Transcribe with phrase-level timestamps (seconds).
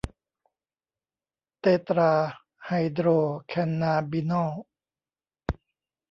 [1.59, 2.13] เตตรา
[2.65, 3.07] ไฮโดร
[3.47, 4.51] แคนนาบินอล